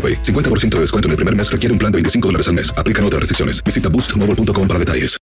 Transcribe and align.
AroPay. 0.00 0.22
50% 0.22 0.76
de 0.76 0.80
descuento 0.80 1.08
en 1.08 1.10
el 1.10 1.16
primer 1.16 1.36
mes 1.36 1.52
requiere 1.52 1.72
un 1.74 1.78
plan 1.78 1.92
de 1.92 1.96
25 1.96 2.28
dólares 2.28 2.48
al 2.48 2.54
mes. 2.54 2.72
Aplican 2.78 3.04
otras 3.04 3.20
restricciones. 3.20 3.62
Visita 3.62 3.90
boostmobile.com 3.90 4.66
para 4.66 4.78
detalles. 4.78 5.20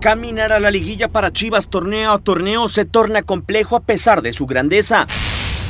Caminar 0.00 0.52
a 0.52 0.60
la 0.60 0.70
liguilla 0.70 1.08
para 1.08 1.32
Chivas 1.32 1.68
torneo 1.68 2.12
a 2.12 2.18
torneo 2.18 2.68
se 2.68 2.84
torna 2.84 3.22
complejo 3.22 3.76
a 3.76 3.80
pesar 3.80 4.22
de 4.22 4.32
su 4.32 4.46
grandeza. 4.46 5.06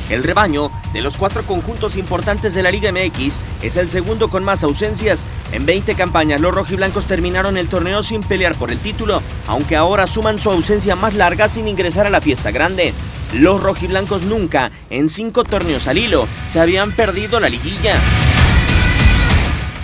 El 0.09 0.23
rebaño, 0.23 0.71
de 0.93 1.01
los 1.01 1.17
cuatro 1.17 1.43
conjuntos 1.43 1.97
importantes 1.97 2.53
de 2.53 2.63
la 2.63 2.71
Liga 2.71 2.91
MX, 2.91 3.39
es 3.61 3.75
el 3.75 3.89
segundo 3.89 4.29
con 4.29 4.43
más 4.43 4.63
ausencias. 4.63 5.25
En 5.51 5.65
20 5.65 5.95
campañas, 5.95 6.39
los 6.39 6.55
rojiblancos 6.55 7.05
terminaron 7.05 7.57
el 7.57 7.67
torneo 7.67 8.03
sin 8.03 8.21
pelear 8.21 8.55
por 8.55 8.71
el 8.71 8.77
título, 8.77 9.21
aunque 9.47 9.75
ahora 9.75 10.07
suman 10.07 10.39
su 10.39 10.49
ausencia 10.49 10.95
más 10.95 11.13
larga 11.13 11.49
sin 11.49 11.67
ingresar 11.67 12.07
a 12.07 12.09
la 12.09 12.21
fiesta 12.21 12.51
grande. 12.51 12.93
Los 13.33 13.61
rojiblancos 13.61 14.23
nunca, 14.23 14.71
en 14.89 15.09
cinco 15.09 15.43
torneos 15.43 15.87
al 15.87 15.97
hilo, 15.97 16.27
se 16.51 16.59
habían 16.59 16.91
perdido 16.91 17.39
la 17.39 17.49
liguilla. 17.49 17.95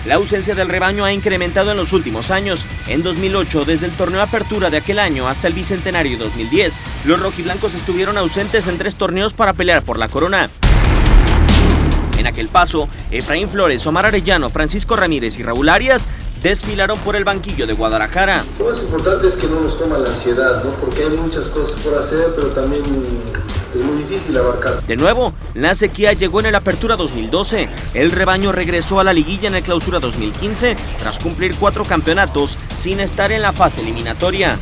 La 0.06 0.16
ausencia 0.16 0.54
del 0.54 0.68
rebaño 0.68 1.04
ha 1.04 1.12
incrementado 1.12 1.70
en 1.70 1.76
los 1.76 1.92
últimos 1.92 2.30
años. 2.30 2.64
En 2.88 3.02
2008, 3.02 3.64
desde 3.64 3.86
el 3.86 3.92
torneo 3.92 4.22
Apertura 4.22 4.70
de 4.70 4.78
aquel 4.78 4.98
año 4.98 5.28
hasta 5.28 5.48
el 5.48 5.54
Bicentenario 5.54 6.18
2010, 6.18 6.74
los 7.06 7.20
rojiblancos 7.20 7.74
estuvieron 7.74 8.16
ausentes 8.18 8.66
en 8.66 8.78
tres 8.78 8.96
torneos 8.96 9.32
para 9.34 9.52
pelear 9.52 9.82
por 9.82 9.98
la 9.98 10.08
corona. 10.08 10.50
En 12.18 12.26
aquel 12.26 12.48
paso, 12.48 12.88
Efraín 13.10 13.48
Flores, 13.48 13.86
Omar 13.86 14.06
Arellano, 14.06 14.48
Francisco 14.48 14.96
Ramírez 14.96 15.38
y 15.38 15.42
Raúl 15.42 15.68
Arias 15.68 16.06
desfilaron 16.44 16.98
por 16.98 17.16
el 17.16 17.24
banquillo 17.24 17.66
de 17.66 17.72
Guadalajara. 17.72 18.44
Lo 18.58 18.66
más 18.66 18.82
importante 18.82 19.26
es 19.26 19.36
que 19.36 19.48
no 19.48 19.60
nos 19.60 19.78
toma 19.78 19.96
la 19.96 20.10
ansiedad, 20.10 20.62
¿no? 20.62 20.70
Porque 20.72 21.04
hay 21.04 21.16
muchas 21.16 21.48
cosas 21.48 21.80
por 21.80 21.94
hacer, 21.94 22.34
pero 22.36 22.48
también 22.48 22.82
es 22.82 23.82
muy 23.82 23.96
difícil 24.02 24.36
abarcar. 24.36 24.82
De 24.86 24.94
nuevo, 24.94 25.32
la 25.54 25.74
sequía 25.74 26.12
llegó 26.12 26.40
en 26.40 26.46
el 26.46 26.54
Apertura 26.54 26.96
2012. 26.96 27.68
El 27.94 28.10
rebaño 28.10 28.52
regresó 28.52 29.00
a 29.00 29.04
la 29.04 29.14
liguilla 29.14 29.48
en 29.48 29.54
el 29.54 29.62
Clausura 29.62 30.00
2015 30.00 30.76
tras 30.98 31.18
cumplir 31.18 31.54
cuatro 31.56 31.82
campeonatos 31.84 32.58
sin 32.78 33.00
estar 33.00 33.32
en 33.32 33.40
la 33.40 33.54
fase 33.54 33.80
eliminatoria. 33.80 34.58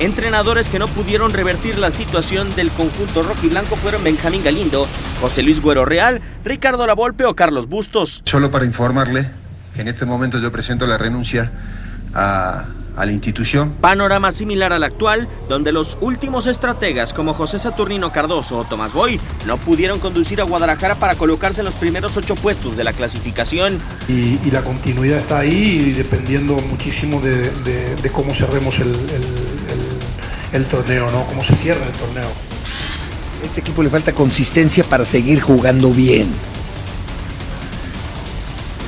Entrenadores 0.00 0.70
que 0.70 0.78
no 0.78 0.88
pudieron 0.88 1.30
revertir 1.30 1.78
la 1.78 1.90
situación 1.90 2.52
del 2.56 2.70
conjunto 2.70 3.22
rojiblanco 3.22 3.76
fueron 3.76 4.02
Benjamín 4.02 4.42
Galindo, 4.42 4.88
José 5.20 5.42
Luis 5.42 5.60
Güero 5.60 5.84
Real, 5.84 6.22
Ricardo 6.42 6.86
Lavolpe 6.86 7.26
o 7.26 7.36
Carlos 7.36 7.68
Bustos. 7.68 8.22
Solo 8.24 8.50
para 8.50 8.64
informarle 8.64 9.41
que 9.74 9.80
en 9.80 9.88
este 9.88 10.04
momento 10.04 10.38
yo 10.38 10.50
presento 10.52 10.86
la 10.86 10.98
renuncia 10.98 11.50
a, 12.14 12.64
a 12.96 13.06
la 13.06 13.12
institución. 13.12 13.72
Panorama 13.80 14.32
similar 14.32 14.72
al 14.72 14.84
actual, 14.84 15.28
donde 15.48 15.72
los 15.72 15.96
últimos 16.02 16.46
estrategas 16.46 17.12
como 17.14 17.32
José 17.32 17.58
Saturnino 17.58 18.12
Cardoso 18.12 18.58
o 18.58 18.64
Tomás 18.64 18.92
Boy 18.92 19.18
no 19.46 19.56
pudieron 19.56 19.98
conducir 19.98 20.40
a 20.40 20.44
Guadalajara 20.44 20.96
para 20.96 21.14
colocarse 21.14 21.60
en 21.62 21.66
los 21.66 21.74
primeros 21.74 22.16
ocho 22.18 22.34
puestos 22.34 22.76
de 22.76 22.84
la 22.84 22.92
clasificación. 22.92 23.78
Y, 24.08 24.38
y 24.46 24.50
la 24.52 24.62
continuidad 24.62 25.18
está 25.18 25.38
ahí 25.38 25.86
y 25.88 25.92
dependiendo 25.92 26.54
muchísimo 26.56 27.20
de, 27.20 27.50
de- 27.62 27.96
de 27.96 28.10
cómo 28.10 28.34
cerremos 28.34 28.78
el, 28.78 28.88
el- 28.88 28.92
el- 28.92 29.92
el 30.52 30.64
torneo, 30.66 31.10
¿no? 31.10 31.24
Cómo 31.24 31.42
se 31.42 31.54
cierra 31.56 31.80
el 31.86 31.92
torneo. 31.92 32.28
A 32.28 33.44
este 33.46 33.60
equipo 33.60 33.82
le 33.82 33.88
falta 33.88 34.12
consistencia 34.12 34.84
para 34.84 35.06
seguir 35.06 35.40
jugando 35.40 35.94
bien. 35.94 36.28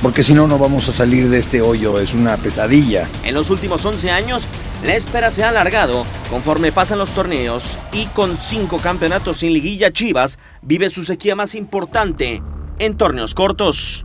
Porque 0.05 0.23
si 0.23 0.35
no, 0.35 0.45
no 0.45 0.59
vamos 0.59 0.87
a 0.87 0.93
salir 0.93 1.29
de 1.29 1.39
este 1.39 1.63
hoyo. 1.63 1.99
Es 1.99 2.13
una 2.13 2.37
pesadilla. 2.37 3.09
En 3.23 3.33
los 3.33 3.49
últimos 3.49 3.83
11 3.83 4.11
años, 4.11 4.43
la 4.85 4.95
espera 4.95 5.31
se 5.31 5.43
ha 5.43 5.49
alargado 5.49 6.05
conforme 6.29 6.71
pasan 6.71 6.99
los 6.99 7.09
torneos 7.09 7.79
y 7.91 8.05
con 8.05 8.37
cinco 8.37 8.77
campeonatos 8.77 9.37
sin 9.37 9.51
liguilla 9.51 9.91
Chivas 9.91 10.37
vive 10.61 10.91
su 10.91 11.03
sequía 11.03 11.35
más 11.35 11.55
importante 11.55 12.43
en 12.77 12.97
torneos 12.97 13.33
cortos. 13.33 14.04